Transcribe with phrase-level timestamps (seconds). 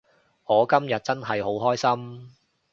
[0.45, 2.33] 我今日真係好開心